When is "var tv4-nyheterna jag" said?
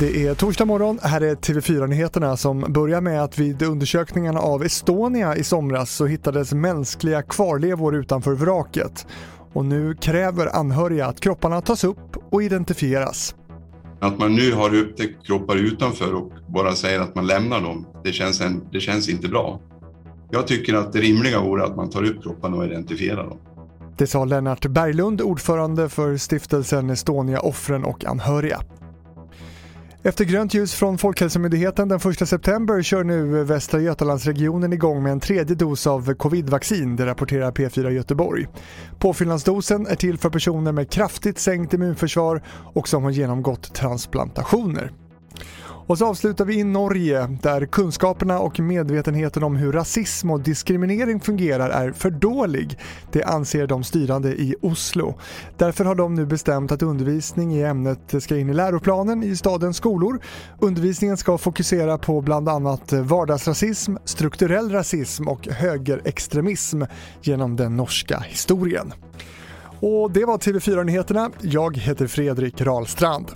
70.24-71.76